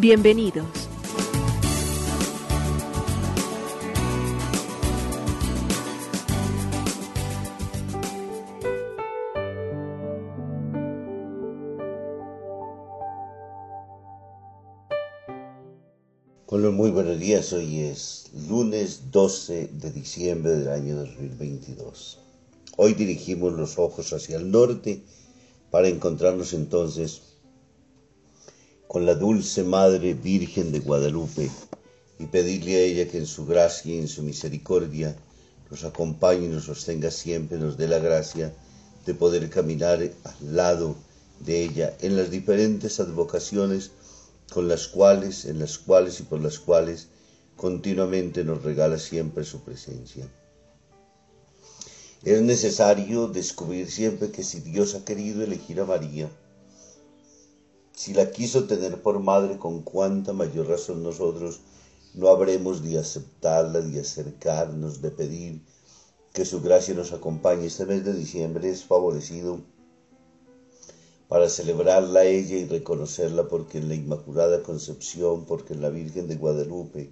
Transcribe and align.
Bienvenidos. 0.00 0.88
Los 16.50 16.72
muy 16.72 16.90
buenos 16.90 17.18
días, 17.18 17.52
hoy 17.52 17.80
es 17.80 18.30
lunes 18.48 19.10
12 19.10 19.68
de 19.72 19.90
diciembre 19.90 20.52
del 20.52 20.68
año 20.68 20.96
2022. 20.96 22.18
Hoy 22.76 22.94
dirigimos 22.94 23.52
los 23.52 23.78
ojos 23.78 24.12
hacia 24.12 24.36
el 24.36 24.50
norte 24.50 25.02
para 25.70 25.88
encontrarnos 25.88 26.52
entonces 26.52 27.22
con 28.88 29.04
la 29.04 29.14
dulce 29.14 29.64
Madre 29.64 30.14
Virgen 30.14 30.72
de 30.72 30.80
Guadalupe 30.80 31.50
y 32.18 32.24
pedirle 32.24 32.76
a 32.76 32.80
ella 32.80 33.10
que 33.10 33.18
en 33.18 33.26
su 33.26 33.44
gracia 33.44 33.94
y 33.94 33.98
en 33.98 34.08
su 34.08 34.22
misericordia 34.22 35.14
nos 35.70 35.84
acompañe 35.84 36.46
y 36.46 36.48
nos 36.48 36.64
sostenga 36.64 37.10
siempre, 37.10 37.58
nos 37.58 37.76
dé 37.76 37.86
la 37.86 37.98
gracia 37.98 38.54
de 39.04 39.12
poder 39.12 39.50
caminar 39.50 40.00
al 40.00 40.56
lado 40.56 40.96
de 41.40 41.64
ella 41.64 41.94
en 42.00 42.16
las 42.16 42.30
diferentes 42.30 42.98
advocaciones 42.98 43.90
con 44.50 44.68
las 44.68 44.88
cuales, 44.88 45.44
en 45.44 45.58
las 45.58 45.76
cuales 45.76 46.18
y 46.20 46.22
por 46.22 46.40
las 46.40 46.58
cuales 46.58 47.08
continuamente 47.56 48.42
nos 48.42 48.62
regala 48.62 48.98
siempre 48.98 49.44
su 49.44 49.60
presencia. 49.60 50.26
Es 52.24 52.40
necesario 52.40 53.28
descubrir 53.28 53.90
siempre 53.90 54.30
que 54.30 54.42
si 54.42 54.60
Dios 54.60 54.94
ha 54.94 55.04
querido 55.04 55.44
elegir 55.44 55.78
a 55.80 55.84
María, 55.84 56.30
si 57.98 58.14
la 58.14 58.30
quiso 58.30 58.68
tener 58.68 59.02
por 59.02 59.18
madre, 59.18 59.58
con 59.58 59.82
cuánta 59.82 60.32
mayor 60.32 60.68
razón 60.68 61.02
nosotros 61.02 61.62
no 62.14 62.28
habremos 62.28 62.80
de 62.84 62.96
aceptarla, 62.96 63.80
de 63.80 63.98
acercarnos, 63.98 65.02
de 65.02 65.10
pedir 65.10 65.62
que 66.32 66.44
su 66.44 66.60
gracia 66.60 66.94
nos 66.94 67.12
acompañe. 67.12 67.66
Este 67.66 67.86
mes 67.86 68.04
de 68.04 68.14
diciembre 68.14 68.70
es 68.70 68.84
favorecido 68.84 69.62
para 71.26 71.48
celebrarla 71.48 72.20
a 72.20 72.24
ella 72.24 72.58
y 72.58 72.66
reconocerla 72.66 73.48
porque 73.48 73.78
en 73.78 73.88
la 73.88 73.96
Inmaculada 73.96 74.62
Concepción, 74.62 75.44
porque 75.44 75.74
en 75.74 75.82
la 75.82 75.90
Virgen 75.90 76.28
de 76.28 76.36
Guadalupe, 76.36 77.10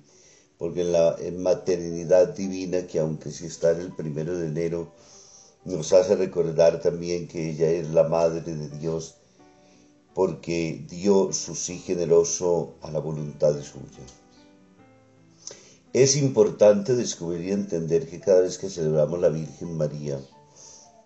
porque 0.56 0.82
en 0.82 0.92
la 0.92 1.16
maternidad 1.36 2.28
divina 2.28 2.86
que 2.86 3.00
aunque 3.00 3.32
sí 3.32 3.46
está 3.46 3.72
en 3.72 3.80
el 3.80 3.92
primero 3.92 4.38
de 4.38 4.46
enero, 4.46 4.92
nos 5.64 5.92
hace 5.92 6.14
recordar 6.14 6.80
también 6.80 7.26
que 7.26 7.50
ella 7.50 7.68
es 7.72 7.90
la 7.90 8.04
Madre 8.04 8.54
de 8.54 8.68
Dios, 8.78 9.16
porque 10.16 10.82
dio 10.88 11.30
su 11.34 11.54
sí 11.54 11.76
generoso 11.76 12.76
a 12.80 12.90
la 12.90 13.00
voluntad 13.00 13.52
suya. 13.62 14.02
Es 15.92 16.16
importante 16.16 16.96
descubrir 16.96 17.42
y 17.42 17.52
entender 17.52 18.08
que 18.08 18.18
cada 18.18 18.40
vez 18.40 18.56
que 18.56 18.70
celebramos 18.70 19.20
la 19.20 19.28
Virgen 19.28 19.76
María, 19.76 20.18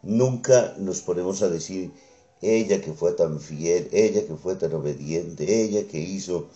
nunca 0.05 0.77
nos 0.79 1.01
ponemos 1.01 1.43
a 1.43 1.49
decir, 1.49 1.91
ella 2.41 2.81
que 2.81 2.93
fue 2.93 3.11
tan 3.15 3.41
fiel, 3.41 3.89
ella 3.91 4.25
que 4.29 4.37
fue 4.37 4.55
tan 4.55 4.75
obediente, 4.75 5.65
ella 5.65 5.89
que 5.89 5.99
hizo. 5.99 6.47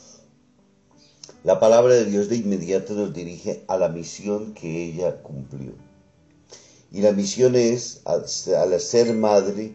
La 1.42 1.58
palabra 1.58 1.94
de 1.94 2.04
Dios 2.04 2.28
de 2.28 2.36
inmediato 2.36 2.94
nos 2.94 3.12
dirige 3.12 3.64
a 3.66 3.76
la 3.78 3.88
misión 3.88 4.54
que 4.54 4.84
ella 4.84 5.24
cumplió. 5.24 5.72
Y 6.92 7.00
la 7.00 7.10
misión 7.10 7.56
es, 7.56 8.02
al 8.04 8.28
ser 8.80 9.12
madre, 9.12 9.74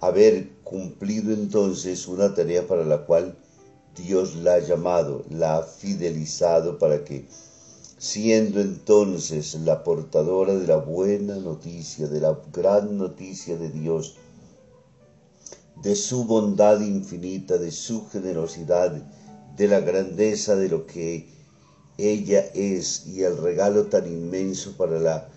haber 0.00 0.50
cumplido 0.64 1.32
entonces 1.32 2.06
una 2.06 2.34
tarea 2.34 2.66
para 2.66 2.84
la 2.84 2.98
cual 2.98 3.36
Dios 3.96 4.36
la 4.36 4.54
ha 4.54 4.58
llamado, 4.60 5.24
la 5.30 5.56
ha 5.56 5.62
fidelizado 5.62 6.78
para 6.78 7.04
que, 7.04 7.26
siendo 7.98 8.60
entonces 8.60 9.54
la 9.54 9.82
portadora 9.82 10.54
de 10.54 10.66
la 10.66 10.76
buena 10.76 11.36
noticia, 11.36 12.06
de 12.06 12.20
la 12.20 12.38
gran 12.52 12.96
noticia 12.96 13.56
de 13.56 13.70
Dios, 13.70 14.16
de 15.82 15.96
su 15.96 16.24
bondad 16.24 16.80
infinita, 16.80 17.58
de 17.58 17.70
su 17.72 18.06
generosidad, 18.08 18.92
de 19.56 19.68
la 19.68 19.80
grandeza 19.80 20.54
de 20.54 20.68
lo 20.68 20.86
que 20.86 21.28
ella 21.96 22.44
es 22.54 23.06
y 23.06 23.22
el 23.22 23.36
regalo 23.36 23.86
tan 23.86 24.06
inmenso 24.06 24.76
para 24.76 25.00
la 25.00 25.28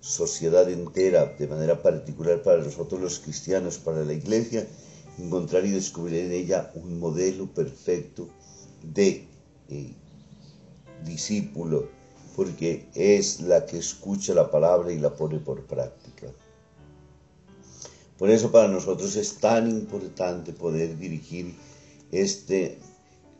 sociedad 0.00 0.68
entera, 0.70 1.26
de 1.38 1.46
manera 1.46 1.82
particular 1.82 2.42
para 2.42 2.62
nosotros 2.62 3.00
los 3.00 3.18
cristianos, 3.18 3.78
para 3.78 4.04
la 4.04 4.12
iglesia, 4.12 4.66
encontrar 5.18 5.64
y 5.66 5.70
descubrir 5.70 6.24
en 6.24 6.32
ella 6.32 6.70
un 6.74 6.98
modelo 6.98 7.46
perfecto 7.46 8.28
de 8.82 9.26
eh, 9.68 9.92
discípulo, 11.04 11.88
porque 12.34 12.86
es 12.94 13.40
la 13.40 13.66
que 13.66 13.78
escucha 13.78 14.34
la 14.34 14.50
palabra 14.50 14.92
y 14.92 14.98
la 14.98 15.14
pone 15.14 15.38
por 15.38 15.62
práctica. 15.64 16.28
Por 18.18 18.30
eso 18.30 18.50
para 18.50 18.68
nosotros 18.68 19.16
es 19.16 19.36
tan 19.38 19.70
importante 19.70 20.52
poder 20.52 20.98
dirigir 20.98 21.54
este 22.12 22.78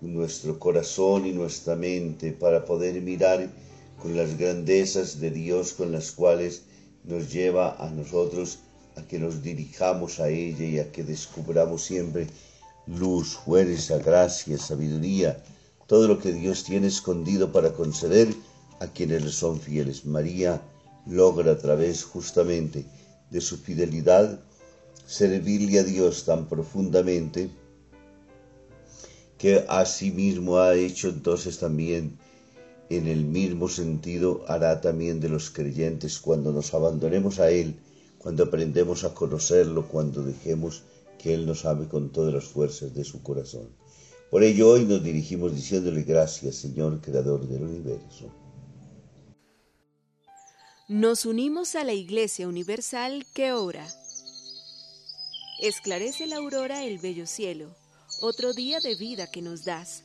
nuestro 0.01 0.59
corazón 0.59 1.27
y 1.27 1.33
nuestra 1.33 1.77
mente 1.77 2.33
para 2.33 2.65
poder 2.65 3.01
mirar 3.03 3.51
con 4.01 4.17
las 4.17 4.39
grandezas 4.39 5.21
de 5.21 5.31
Dios 5.31 5.73
con 5.73 5.93
las 5.93 6.13
cuales 6.13 6.63
nos 7.05 7.33
lleva 7.33 7.77
a 7.79 7.91
nosotros 7.91 8.59
a 8.97 9.03
que 9.03 9.19
nos 9.19 9.43
dirijamos 9.43 10.21
a 10.21 10.29
ella 10.29 10.65
y 10.65 10.79
a 10.79 10.91
que 10.91 11.05
descubramos 11.05 11.83
siempre 11.85 12.27
luz, 12.87 13.37
fuerza, 13.45 13.99
gracia, 13.99 14.59
sabiduría, 14.59 15.43
todo 15.87 16.09
lo 16.09 16.19
que 16.19 16.33
Dios 16.33 16.65
tiene 16.65 16.89
escondido 16.89 17.53
para 17.53 17.73
conceder 17.73 18.29
a 18.81 18.87
quienes 18.87 19.25
le 19.25 19.31
son 19.31 19.61
fieles. 19.61 20.05
María 20.05 20.61
logra 21.07 21.53
a 21.53 21.59
través 21.59 22.05
justamente 22.05 22.85
de 23.31 23.41
su 23.41 23.59
fidelidad 23.59 24.41
servirle 25.07 25.79
a 25.79 25.85
Dios 25.85 26.25
tan 26.25 26.49
profundamente 26.49 27.51
que 29.39 29.65
asimismo 29.69 30.59
ha 30.59 30.75
hecho 30.75 31.09
entonces 31.09 31.59
también 31.59 32.19
en 32.91 33.07
el 33.07 33.25
mismo 33.25 33.69
sentido 33.69 34.45
hará 34.49 34.81
también 34.81 35.21
de 35.21 35.29
los 35.29 35.51
creyentes 35.51 36.19
cuando 36.19 36.53
nos 36.53 36.75
abandonemos 36.75 37.39
a 37.39 37.51
Él, 37.51 37.77
cuando 38.19 38.45
aprendemos 38.45 39.05
a 39.05 39.15
conocerlo, 39.15 39.89
cuando 39.89 40.23
dejemos 40.23 40.83
que 41.19 41.33
Él 41.33 41.47
nos 41.47 41.65
ame 41.65 41.89
con 41.89 42.11
todas 42.11 42.35
las 42.35 42.45
fuerzas 42.45 42.93
de 42.95 43.05
su 43.05 43.23
corazón. 43.23 43.69
Por 44.31 44.43
ello 44.43 44.71
hoy 44.71 44.85
nos 44.85 45.03
dirigimos 45.03 45.55
diciéndole 45.55 46.03
gracias, 46.03 46.57
Señor, 46.57 47.01
Creador 47.01 47.49
del 47.49 47.63
universo. 47.63 48.27
Nos 50.89 51.25
unimos 51.25 51.77
a 51.77 51.85
la 51.85 51.95
Iglesia 51.95 52.49
Universal 52.49 53.25
que 53.33 53.53
ora 53.53 53.87
Esclarece 55.61 56.27
la 56.27 56.37
aurora 56.37 56.85
el 56.85 56.99
bello 56.99 57.27
cielo, 57.27 57.77
otro 58.23 58.55
día 58.55 58.81
de 58.81 58.95
vida 58.95 59.31
que 59.31 59.43
nos 59.43 59.67
das. 59.67 60.05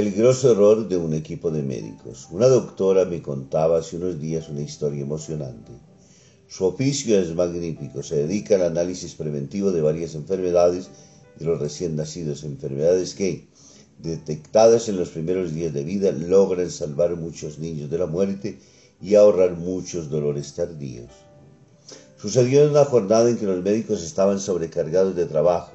Peligroso 0.00 0.52
error 0.52 0.88
de 0.88 0.96
un 0.96 1.12
equipo 1.12 1.50
de 1.50 1.62
médicos. 1.62 2.26
Una 2.30 2.46
doctora 2.46 3.04
me 3.04 3.20
contaba 3.20 3.80
hace 3.80 3.98
unos 3.98 4.18
días 4.18 4.48
una 4.48 4.62
historia 4.62 5.02
emocionante. 5.02 5.72
Su 6.48 6.64
oficio 6.64 7.20
es 7.20 7.34
magnífico, 7.34 8.02
se 8.02 8.16
dedica 8.16 8.54
al 8.54 8.62
análisis 8.62 9.14
preventivo 9.14 9.72
de 9.72 9.82
varias 9.82 10.14
enfermedades 10.14 10.88
de 11.38 11.44
los 11.44 11.60
recién 11.60 11.96
nacidos, 11.96 12.44
enfermedades 12.44 13.14
que, 13.14 13.48
detectadas 13.98 14.88
en 14.88 14.96
los 14.96 15.10
primeros 15.10 15.52
días 15.52 15.74
de 15.74 15.84
vida, 15.84 16.12
logran 16.12 16.70
salvar 16.70 17.14
muchos 17.16 17.58
niños 17.58 17.90
de 17.90 17.98
la 17.98 18.06
muerte 18.06 18.58
y 19.02 19.16
ahorrar 19.16 19.58
muchos 19.58 20.08
dolores 20.08 20.54
tardíos. 20.54 21.10
Sucedió 22.16 22.64
en 22.64 22.70
una 22.70 22.86
jornada 22.86 23.28
en 23.28 23.36
que 23.36 23.44
los 23.44 23.62
médicos 23.62 24.02
estaban 24.02 24.40
sobrecargados 24.40 25.14
de 25.14 25.26
trabajo, 25.26 25.72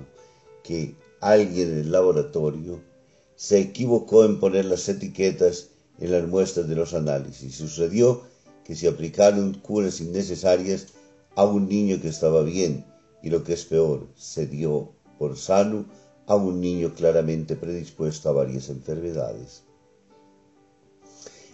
que 0.64 0.96
alguien 1.22 1.74
en 1.74 1.78
el 1.78 1.92
laboratorio 1.92 2.95
se 3.36 3.60
equivocó 3.60 4.26
en 4.26 4.40
poner 4.40 4.66
las 4.66 4.88
etiquetas 4.88 5.70
en 6.00 6.12
las 6.12 6.28
muestras 6.28 6.68
de 6.68 6.76
los 6.76 6.94
análisis. 6.94 7.56
Sucedió 7.56 8.24
que 8.64 8.76
se 8.76 8.88
aplicaron 8.88 9.54
curas 9.54 10.02
innecesarias 10.02 10.88
a 11.36 11.46
un 11.46 11.68
niño 11.68 12.02
que 12.02 12.08
estaba 12.08 12.44
bien 12.44 12.86
y 13.22 13.30
lo 13.30 13.44
que 13.44 13.54
es 13.54 13.66
peor, 13.66 14.08
se 14.16 14.48
dio 14.48 14.92
por 15.18 15.38
sano 15.38 15.86
a 16.28 16.36
un 16.36 16.60
niño 16.62 16.94
claramente 16.94 17.56
predispuesto 17.56 18.30
a 18.30 18.34
varias 18.34 18.70
enfermedades. 18.70 19.64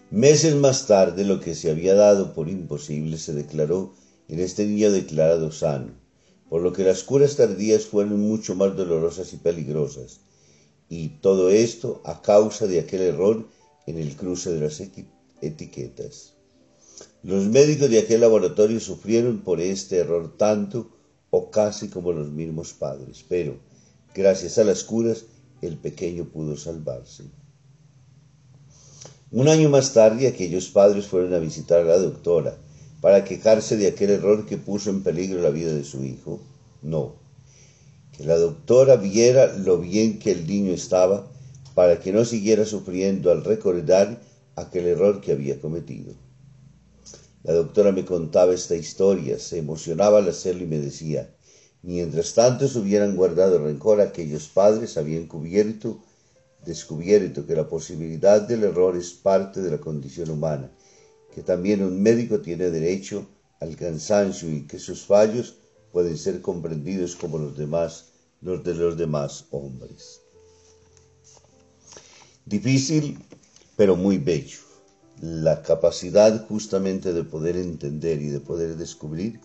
Meses 0.10 0.56
más 0.56 0.88
tarde, 0.88 1.24
lo 1.24 1.40
que 1.40 1.56
se 1.56 1.72
había 1.72 1.96
dado 1.96 2.34
por 2.34 2.50
imposible 2.50 3.18
se 3.18 3.34
declaró 3.34 3.94
en 4.28 4.40
este 4.40 4.66
niño 4.66 4.92
declarado 4.92 5.52
sano, 5.52 5.94
por 6.50 6.62
lo 6.62 6.74
que 6.74 6.84
las 6.84 7.04
curas 7.04 7.38
tardías 7.38 7.86
fueron 7.86 8.20
mucho 8.20 8.56
más 8.56 8.76
dolorosas 8.76 9.32
y 9.34 9.38
peligrosas, 9.38 10.20
y 10.92 11.08
todo 11.22 11.50
esto 11.50 12.02
a 12.04 12.22
causa 12.22 12.68
de 12.68 12.82
aquel 12.82 13.00
error 13.04 13.48
en 13.88 13.98
el 13.98 14.14
cruce 14.18 14.52
de 14.52 14.60
las 14.60 14.84
etiquetas. 15.42 16.34
Los 17.24 17.46
médicos 17.46 17.90
de 17.90 18.00
aquel 18.00 18.20
laboratorio 18.20 18.78
sufrieron 18.82 19.40
por 19.40 19.62
este 19.62 20.00
error 20.00 20.36
tanto 20.36 20.90
o 21.30 21.50
casi 21.50 21.88
como 21.88 22.12
los 22.12 22.30
mismos 22.30 22.74
padres, 22.74 23.24
pero 23.30 23.58
gracias 24.14 24.58
a 24.58 24.66
las 24.66 24.84
curas 24.84 25.24
el 25.62 25.78
pequeño 25.78 26.26
pudo 26.26 26.58
salvarse. 26.58 27.24
Un 29.32 29.48
año 29.48 29.70
más 29.70 29.94
tarde 29.94 30.28
aquellos 30.28 30.68
padres 30.68 31.08
fueron 31.08 31.34
a 31.34 31.40
visitar 31.40 31.80
a 31.80 31.86
la 31.86 32.00
doctora 32.00 32.58
para 33.00 33.24
quejarse 33.24 33.78
de 33.78 33.88
aquel 33.88 34.10
error 34.10 34.46
que 34.46 34.58
puso 34.58 34.90
en 34.90 35.04
peligro 35.04 35.42
la 35.42 35.52
vida 35.52 35.74
de 35.74 35.86
su 35.86 36.04
hijo. 36.04 36.42
No, 36.82 37.21
que 38.12 38.24
la 38.26 38.38
doctora 38.38 38.96
viera 38.96 39.56
lo 39.58 39.78
bien 39.78 40.20
que 40.20 40.32
el 40.32 40.46
niño 40.46 40.74
estaba 40.74 41.32
para 41.76 42.00
que 42.00 42.12
no 42.12 42.26
siguiera 42.26 42.66
sufriendo 42.66 43.32
al 43.32 43.44
recordar 43.44 44.22
aquel 44.56 44.88
error 44.88 45.22
que 45.22 45.32
había 45.32 45.60
cometido. 45.60 46.14
La 47.44 47.54
doctora 47.54 47.92
me 47.92 48.06
contaba 48.06 48.54
esta 48.54 48.76
historia, 48.76 49.40
se 49.40 49.58
emocionaba 49.58 50.20
al 50.20 50.30
hacerlo 50.30 50.64
y 50.64 50.68
me 50.68 50.80
decía, 50.80 51.34
mientras 51.82 52.34
tanto 52.34 52.68
se 52.68 52.78
hubieran 52.78 53.16
guardado 53.16 53.58
rencor, 53.58 54.00
aquellos 54.00 54.48
padres 54.48 54.98
habían 54.98 55.26
cubierto, 55.26 56.04
descubierto 56.66 57.48
que 57.48 57.56
la 57.56 57.68
posibilidad 57.68 58.42
del 58.42 58.64
error 58.64 58.96
es 58.96 59.14
parte 59.14 59.62
de 59.62 59.72
la 59.72 59.80
condición 59.80 60.30
humana, 60.30 60.72
que 61.34 61.42
también 61.42 61.84
un 61.84 62.02
médico 62.04 62.42
tiene 62.42 62.70
derecho 62.70 63.26
al 63.60 63.76
cansancio 63.76 64.52
y 64.52 64.68
que 64.68 64.78
sus 64.78 65.06
fallos 65.06 65.56
pueden 65.92 66.18
ser 66.18 66.42
comprendidos 66.42 67.16
como 67.16 67.38
los 67.38 67.58
demás, 67.58 68.06
los 68.42 68.64
de 68.64 68.74
los 68.76 68.98
demás 68.98 69.46
hombres. 69.52 70.22
Difícil, 72.46 73.20
pero 73.76 73.96
muy 73.96 74.18
bello. 74.18 74.60
La 75.22 75.62
capacidad 75.62 76.48
justamente 76.48 77.14
de 77.14 77.24
poder 77.24 77.56
entender 77.56 78.22
y 78.22 78.30
de 78.30 78.40
poder 78.40 78.76
descubrir 78.78 79.40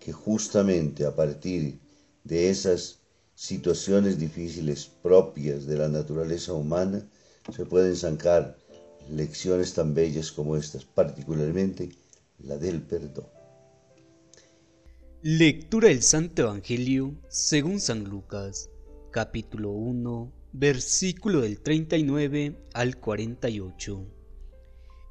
que 0.00 0.12
justamente 0.12 1.04
a 1.04 1.14
partir 1.14 1.78
de 2.24 2.50
esas 2.50 2.98
situaciones 3.34 4.18
difíciles 4.18 4.90
propias 5.02 5.66
de 5.66 5.76
la 5.76 5.88
naturaleza 5.88 6.52
humana 6.52 7.06
se 7.54 7.66
pueden 7.66 7.96
sacar 7.96 8.56
lecciones 9.10 9.74
tan 9.74 9.94
bellas 9.94 10.32
como 10.32 10.56
estas, 10.56 10.84
particularmente 10.84 11.90
la 12.38 12.56
del 12.56 12.80
perdón. 12.82 13.41
Lectura 15.24 15.86
del 15.86 16.02
Santo 16.02 16.42
Evangelio 16.42 17.14
según 17.28 17.78
San 17.78 18.02
Lucas, 18.02 18.70
capítulo 19.12 19.70
1, 19.70 20.32
versículo 20.52 21.42
del 21.42 21.60
39 21.60 22.58
al 22.74 22.96
48. 22.98 24.04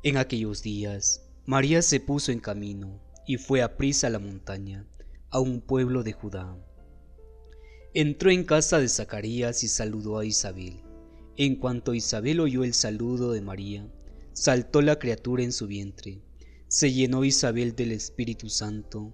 En 0.03 0.17
aquellos 0.17 0.63
días, 0.63 1.29
María 1.45 1.81
se 1.81 2.01
puso 2.01 2.33
en 2.33 2.41
camino 2.41 2.99
y 3.25 3.37
fue 3.37 3.61
a 3.61 3.77
prisa 3.77 4.07
a 4.07 4.09
la 4.09 4.19
montaña, 4.19 4.85
a 5.29 5.39
un 5.39 5.61
pueblo 5.61 6.03
de 6.03 6.11
Judá. 6.11 6.57
Entró 7.93 8.31
en 8.31 8.43
casa 8.43 8.79
de 8.79 8.89
Zacarías 8.89 9.63
y 9.63 9.69
saludó 9.69 10.19
a 10.19 10.25
Isabel. 10.25 10.81
En 11.37 11.55
cuanto 11.55 11.93
Isabel 11.93 12.41
oyó 12.41 12.65
el 12.65 12.73
saludo 12.73 13.31
de 13.31 13.39
María, 13.39 13.89
saltó 14.33 14.81
la 14.81 14.99
criatura 14.99 15.43
en 15.43 15.53
su 15.53 15.67
vientre. 15.67 16.21
Se 16.67 16.91
llenó 16.91 17.23
Isabel 17.23 17.77
del 17.77 17.93
Espíritu 17.93 18.49
Santo 18.49 19.13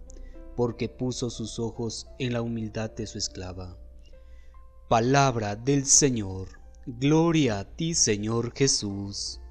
porque 0.61 0.89
puso 0.89 1.31
sus 1.31 1.57
ojos 1.57 2.05
en 2.19 2.33
la 2.33 2.43
humildad 2.43 2.91
de 2.91 3.07
su 3.07 3.17
esclava. 3.17 3.79
Palabra 4.87 5.55
del 5.55 5.87
Señor. 5.87 6.49
Gloria 6.85 7.57
a 7.57 7.65
ti, 7.65 7.95
Señor 7.95 8.53
Jesús. 8.53 9.41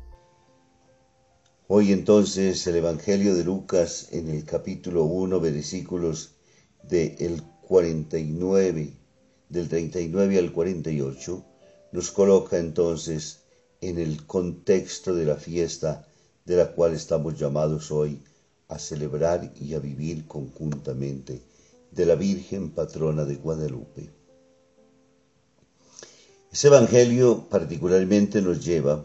Hoy 1.67 1.91
entonces 1.91 2.65
el 2.69 2.77
Evangelio 2.77 3.35
de 3.35 3.43
Lucas 3.43 4.07
en 4.13 4.29
el 4.29 4.45
capítulo 4.45 5.03
1, 5.03 5.41
versículos 5.41 6.37
del 6.85 7.43
49, 7.63 8.97
del 9.49 9.69
39 9.69 10.39
al 10.39 10.53
48, 10.53 11.45
nos 11.91 12.13
coloca 12.13 12.57
entonces 12.57 13.41
en 13.81 13.99
el 13.99 14.27
contexto 14.27 15.13
de 15.17 15.25
la 15.25 15.35
fiesta 15.35 16.07
de 16.45 16.55
la 16.55 16.71
cual 16.71 16.95
estamos 16.95 17.37
llamados 17.37 17.91
hoy 17.91 18.23
a 18.71 18.79
celebrar 18.79 19.53
y 19.61 19.75
a 19.75 19.81
vivir 19.81 20.27
conjuntamente 20.27 21.43
de 21.91 22.07
la 22.07 22.15
Virgen 22.15 22.71
patrona 22.71 23.25
de 23.25 23.35
Guadalupe. 23.35 24.11
Ese 26.53 26.69
Evangelio 26.69 27.49
particularmente 27.49 28.41
nos 28.41 28.65
lleva 28.65 29.05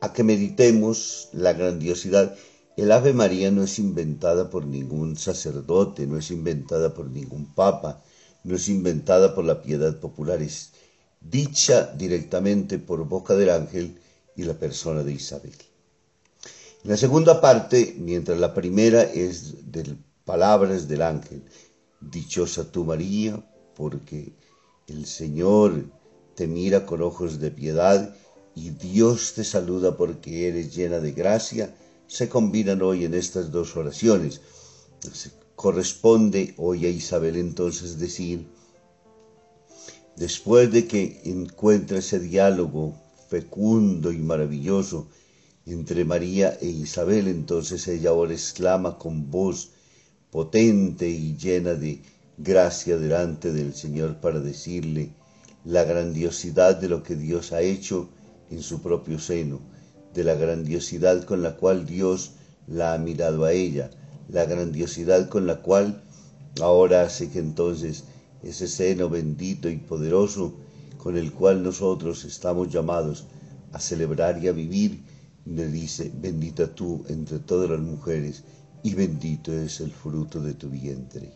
a 0.00 0.12
que 0.12 0.22
meditemos 0.22 1.28
la 1.32 1.54
grandiosidad. 1.54 2.36
El 2.76 2.92
Ave 2.92 3.12
María 3.12 3.50
no 3.50 3.62
es 3.62 3.78
inventada 3.78 4.50
por 4.50 4.66
ningún 4.66 5.16
sacerdote, 5.16 6.06
no 6.06 6.18
es 6.18 6.30
inventada 6.30 6.94
por 6.94 7.10
ningún 7.10 7.54
papa, 7.54 8.02
no 8.44 8.56
es 8.56 8.68
inventada 8.68 9.34
por 9.34 9.44
la 9.44 9.62
piedad 9.62 9.98
popular, 9.98 10.42
es 10.42 10.72
dicha 11.20 11.92
directamente 11.96 12.78
por 12.78 13.06
boca 13.08 13.34
del 13.34 13.50
ángel 13.50 13.98
y 14.36 14.42
la 14.42 14.54
persona 14.54 15.02
de 15.02 15.12
Isabel. 15.12 15.54
La 16.84 16.98
segunda 16.98 17.40
parte, 17.40 17.96
mientras 17.98 18.38
la 18.38 18.52
primera 18.52 19.02
es 19.04 19.72
de 19.72 19.96
palabras 20.26 20.86
del 20.86 21.00
ángel, 21.00 21.42
dichosa 22.02 22.70
tú 22.70 22.84
María, 22.84 23.42
porque 23.74 24.34
el 24.86 25.06
Señor 25.06 25.86
te 26.34 26.46
mira 26.46 26.84
con 26.84 27.00
ojos 27.00 27.40
de 27.40 27.50
piedad 27.50 28.14
y 28.54 28.68
Dios 28.68 29.32
te 29.32 29.44
saluda 29.44 29.96
porque 29.96 30.46
eres 30.46 30.76
llena 30.76 31.00
de 31.00 31.12
gracia, 31.12 31.74
se 32.06 32.28
combinan 32.28 32.82
hoy 32.82 33.06
en 33.06 33.14
estas 33.14 33.50
dos 33.50 33.74
oraciones. 33.78 34.42
corresponde 35.56 36.52
hoy 36.58 36.84
a 36.84 36.90
Isabel 36.90 37.36
entonces 37.36 37.98
decir, 37.98 38.46
después 40.16 40.70
de 40.70 40.86
que 40.86 41.22
encuentra 41.24 42.00
ese 42.00 42.18
diálogo 42.18 42.94
fecundo 43.30 44.12
y 44.12 44.18
maravilloso 44.18 45.08
entre 45.66 46.04
María 46.04 46.56
e 46.60 46.66
Isabel, 46.66 47.28
entonces 47.28 47.88
ella 47.88 48.10
ahora 48.10 48.32
exclama 48.32 48.98
con 48.98 49.30
voz 49.30 49.70
potente 50.30 51.08
y 51.08 51.36
llena 51.36 51.74
de 51.74 52.02
gracia 52.36 52.98
delante 52.98 53.52
del 53.52 53.74
Señor 53.74 54.16
para 54.20 54.40
decirle 54.40 55.12
la 55.64 55.84
grandiosidad 55.84 56.76
de 56.76 56.88
lo 56.88 57.02
que 57.02 57.16
Dios 57.16 57.52
ha 57.52 57.62
hecho 57.62 58.08
en 58.50 58.62
su 58.62 58.82
propio 58.82 59.18
seno, 59.18 59.60
de 60.12 60.24
la 60.24 60.34
grandiosidad 60.34 61.24
con 61.24 61.42
la 61.42 61.56
cual 61.56 61.86
Dios 61.86 62.32
la 62.66 62.92
ha 62.92 62.98
mirado 62.98 63.44
a 63.44 63.52
ella, 63.52 63.90
la 64.28 64.44
grandiosidad 64.44 65.28
con 65.28 65.46
la 65.46 65.62
cual 65.62 66.02
ahora 66.60 67.02
hace 67.02 67.30
que 67.30 67.38
entonces 67.38 68.04
ese 68.42 68.68
seno 68.68 69.08
bendito 69.08 69.68
y 69.70 69.76
poderoso 69.76 70.54
con 70.98 71.16
el 71.16 71.32
cual 71.32 71.62
nosotros 71.62 72.24
estamos 72.24 72.70
llamados 72.70 73.24
a 73.72 73.80
celebrar 73.80 74.42
y 74.42 74.48
a 74.48 74.52
vivir, 74.52 75.02
le 75.46 75.68
dice, 75.68 76.10
bendita 76.14 76.74
tú 76.74 77.04
entre 77.08 77.38
todas 77.38 77.70
las 77.70 77.80
mujeres 77.80 78.44
y 78.82 78.94
bendito 78.94 79.52
es 79.52 79.80
el 79.80 79.90
fruto 79.90 80.40
de 80.40 80.54
tu 80.54 80.68
vientre. 80.68 81.32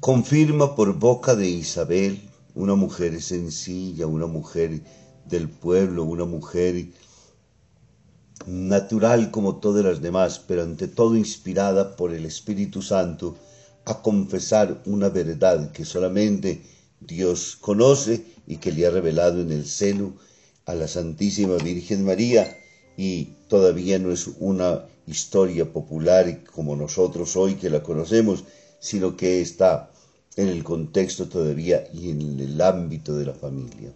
Confirma 0.00 0.74
por 0.74 0.98
boca 0.98 1.34
de 1.34 1.48
Isabel, 1.48 2.20
una 2.54 2.74
mujer 2.74 3.20
sencilla, 3.20 4.06
una 4.06 4.26
mujer 4.26 4.82
del 5.26 5.48
pueblo, 5.48 6.04
una 6.04 6.24
mujer 6.24 6.88
natural 8.46 9.30
como 9.30 9.56
todas 9.56 9.84
las 9.84 10.00
demás, 10.00 10.38
pero 10.38 10.62
ante 10.62 10.88
todo 10.88 11.16
inspirada 11.16 11.96
por 11.96 12.12
el 12.14 12.24
Espíritu 12.24 12.82
Santo, 12.82 13.36
a 13.84 14.02
confesar 14.02 14.82
una 14.86 15.08
verdad 15.08 15.72
que 15.72 15.84
solamente 15.84 16.62
Dios 17.00 17.56
conoce 17.56 18.24
y 18.46 18.56
que 18.56 18.72
le 18.72 18.86
ha 18.86 18.90
revelado 18.90 19.40
en 19.40 19.52
el 19.52 19.66
seno 19.66 20.14
a 20.70 20.74
la 20.74 20.86
Santísima 20.86 21.56
Virgen 21.56 22.04
María 22.04 22.56
y 22.96 23.24
todavía 23.48 23.98
no 23.98 24.12
es 24.12 24.28
una 24.38 24.86
historia 25.06 25.72
popular 25.72 26.44
como 26.44 26.76
nosotros 26.76 27.36
hoy 27.36 27.56
que 27.56 27.70
la 27.70 27.82
conocemos, 27.82 28.44
sino 28.78 29.16
que 29.16 29.40
está 29.40 29.90
en 30.36 30.48
el 30.48 30.62
contexto 30.62 31.28
todavía 31.28 31.88
y 31.92 32.10
en 32.10 32.38
el 32.38 32.60
ámbito 32.60 33.16
de 33.16 33.26
la 33.26 33.34
familia. 33.34 33.92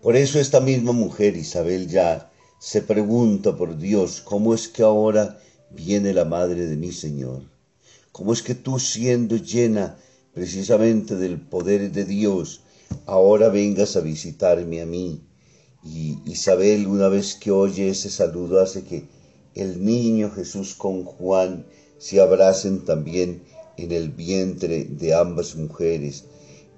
Por 0.00 0.16
eso 0.16 0.38
esta 0.38 0.60
misma 0.60 0.92
mujer, 0.92 1.36
Isabel, 1.36 1.88
ya 1.88 2.30
se 2.58 2.80
pregunta 2.82 3.56
por 3.56 3.76
Dios, 3.76 4.20
¿cómo 4.20 4.54
es 4.54 4.68
que 4.68 4.82
ahora 4.82 5.40
viene 5.70 6.12
la 6.12 6.24
madre 6.24 6.66
de 6.66 6.76
mi 6.76 6.92
Señor? 6.92 7.42
¿Cómo 8.12 8.32
es 8.32 8.42
que 8.42 8.54
tú 8.54 8.78
siendo 8.78 9.36
llena 9.36 9.96
precisamente 10.34 11.16
del 11.16 11.40
poder 11.40 11.90
de 11.90 12.04
Dios, 12.04 12.63
ahora 13.06 13.48
vengas 13.48 13.96
a 13.96 14.00
visitarme 14.00 14.80
a 14.80 14.86
mí? 14.86 15.22
Y 15.84 16.18
Isabel, 16.24 16.86
una 16.86 17.08
vez 17.08 17.34
que 17.34 17.50
oye 17.50 17.88
ese 17.88 18.10
saludo, 18.10 18.60
hace 18.60 18.84
que 18.84 19.04
el 19.54 19.84
niño 19.84 20.30
Jesús 20.30 20.74
con 20.74 21.04
Juan 21.04 21.66
se 21.98 22.20
abracen 22.20 22.84
también 22.84 23.42
en 23.76 23.92
el 23.92 24.10
vientre 24.10 24.84
de 24.84 25.14
ambas 25.14 25.56
mujeres, 25.56 26.24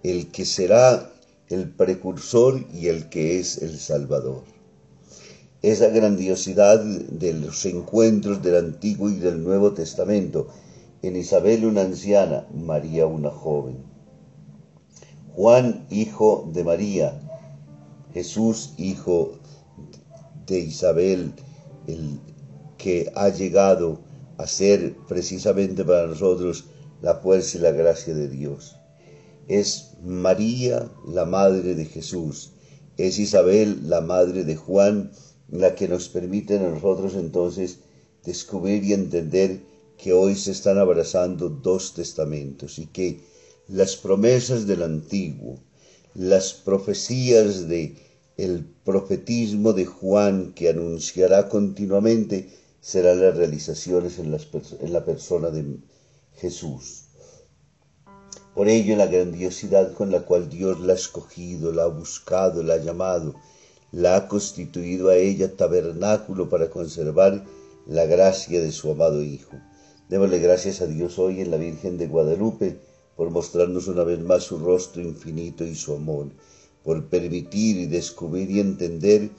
el 0.03 0.31
que 0.31 0.45
será 0.45 1.13
el 1.49 1.71
precursor 1.71 2.65
y 2.75 2.89
el 2.89 3.09
que 3.09 3.39
es 3.39 3.59
el 3.59 3.79
Salvador. 3.79 4.43
Esa 5.63 5.89
grandiosidad 5.89 6.81
de 6.81 7.33
los 7.33 7.65
encuentros 7.67 8.43
del 8.43 8.57
Antiguo 8.57 9.09
y 9.11 9.17
del 9.17 9.43
Nuevo 9.43 9.73
Testamento, 9.73 10.49
en 11.03 11.17
Isabel 11.17 11.65
una 11.65 11.83
anciana, 11.83 12.47
María 12.55 13.07
una 13.07 13.31
joven. 13.31 13.96
Juan, 15.37 15.87
hijo 15.91 16.49
de 16.55 16.65
María, 16.65 17.21
Jesús, 18.15 18.73
hijo 18.79 19.35
de 20.47 20.61
Isabel, 20.61 21.35
el 21.87 22.19
que 22.79 23.13
ha 23.15 23.29
llegado 23.29 24.01
a 24.39 24.47
ser 24.47 24.97
precisamente 25.07 25.85
para 25.85 26.07
nosotros 26.07 26.65
la 27.03 27.17
fuerza 27.17 27.59
y 27.59 27.61
la 27.61 27.73
gracia 27.73 28.15
de 28.15 28.31
Dios. 28.31 28.77
Es 29.47 29.91
María, 30.03 30.91
la 31.07 31.27
madre 31.27 31.75
de 31.75 31.85
Jesús. 31.85 32.53
Es 32.97 33.19
Isabel, 33.19 33.91
la 33.91 34.01
madre 34.01 34.43
de 34.43 34.57
Juan, 34.57 35.13
la 35.51 35.75
que 35.75 35.87
nos 35.87 36.09
permite 36.09 36.57
a 36.57 36.63
nosotros 36.63 37.13
entonces 37.15 37.81
descubrir 38.25 38.85
y 38.85 38.95
entender 38.95 39.61
que 39.99 40.15
hoy 40.15 40.35
se 40.35 40.53
están 40.53 40.79
abrazando 40.79 41.51
dos 41.51 41.93
testamentos 41.93 42.79
y 42.79 42.87
que 42.87 43.36
las 43.69 43.97
promesas 43.97 44.67
del 44.67 44.83
antiguo, 44.83 45.59
las 46.15 46.53
profecías 46.53 47.69
de 47.69 47.97
el 48.37 48.65
profetismo 48.85 49.73
de 49.73 49.87
Juan 49.87 50.53
que 50.53 50.69
anunciará 50.69 51.49
continuamente 51.49 52.51
serán 52.81 53.21
las 53.21 53.37
realizaciones 53.37 54.19
en, 54.19 54.37
en 54.81 54.93
la 54.93 55.05
persona 55.05 55.51
de 55.51 55.79
Jesús. 56.37 57.07
Por 58.55 58.69
ello 58.69 58.97
la 58.97 59.07
grandiosidad 59.07 59.93
con 59.95 60.13
la 60.13 60.21
cual 60.21 60.49
Dios 60.49 60.81
la 60.81 60.93
ha 60.93 60.97
escogido, 60.97 61.73
la 61.73 61.85
ha 61.85 61.89
buscado, 61.89 62.63
la 62.63 62.75
ha 62.75 62.79
llamado, 62.79 63.35
la 63.91 64.17
ha 64.17 64.29
constituido 64.29 65.09
a 65.09 65.17
ella 65.17 65.57
tabernáculo 65.57 66.49
para 66.49 66.71
conservar 66.71 67.45
la 67.87 68.07
gracia 68.07 68.61
de 68.61 68.71
su 68.71 68.91
amado 68.91 69.23
Hijo. 69.23 69.57
Démosle 70.09 70.39
gracias 70.39 70.81
a 70.81 70.87
Dios 70.87 71.19
hoy 71.19 71.41
en 71.41 71.51
la 71.51 71.57
Virgen 71.57 71.99
de 71.99 72.07
Guadalupe 72.07 72.79
por 73.17 73.31
mostrarnos 73.31 73.89
una 73.89 74.05
vez 74.05 74.21
más 74.21 74.45
su 74.45 74.59
rostro 74.59 75.03
infinito 75.03 75.65
y 75.65 75.75
su 75.75 75.95
amor, 75.95 76.29
por 76.85 77.07
permitir 77.07 77.79
y 77.79 77.87
descubrir 77.87 78.51
y 78.51 78.61
entender 78.61 79.31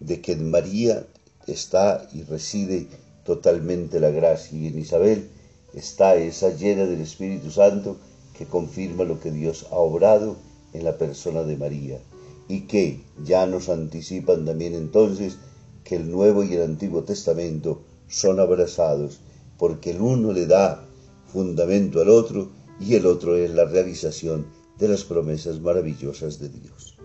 de 0.00 0.20
que 0.20 0.32
en 0.32 0.50
María 0.50 1.06
está 1.46 2.08
y 2.12 2.22
reside 2.22 2.88
totalmente 3.24 4.00
la 4.00 4.10
gracia. 4.10 4.58
Y 4.58 4.66
en 4.68 4.78
Isabel 4.78 5.28
está 5.74 6.16
esa 6.16 6.56
llena 6.56 6.86
del 6.86 7.00
Espíritu 7.00 7.50
Santo 7.50 7.98
que 8.36 8.46
confirma 8.46 9.04
lo 9.04 9.20
que 9.20 9.30
Dios 9.30 9.66
ha 9.70 9.76
obrado 9.76 10.36
en 10.72 10.84
la 10.84 10.98
persona 10.98 11.42
de 11.42 11.56
María 11.56 12.00
y 12.48 12.62
que 12.62 13.00
ya 13.24 13.46
nos 13.46 13.68
anticipan 13.68 14.44
también 14.44 14.74
entonces 14.74 15.36
que 15.84 15.96
el 15.96 16.10
Nuevo 16.10 16.44
y 16.44 16.54
el 16.54 16.62
Antiguo 16.62 17.02
Testamento 17.02 17.82
son 18.08 18.40
abrazados 18.40 19.20
porque 19.58 19.90
el 19.90 20.00
uno 20.00 20.32
le 20.32 20.46
da 20.46 20.86
fundamento 21.32 22.00
al 22.00 22.08
otro 22.08 22.50
y 22.80 22.94
el 22.94 23.06
otro 23.06 23.36
es 23.36 23.50
la 23.50 23.64
realización 23.64 24.46
de 24.78 24.88
las 24.88 25.04
promesas 25.04 25.60
maravillosas 25.60 26.38
de 26.38 26.48
Dios. 26.48 26.96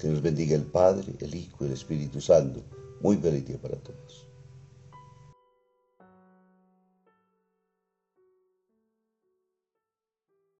Que 0.00 0.08
nos 0.08 0.22
bendiga 0.22 0.56
el 0.56 0.62
Padre, 0.62 1.12
el 1.18 1.34
Hijo 1.34 1.64
y 1.64 1.66
el 1.66 1.74
Espíritu 1.74 2.20
Santo. 2.20 2.62
Muy 3.00 3.16
feliz 3.16 3.46
día 3.46 3.60
para 3.60 3.76
todos. 3.76 4.29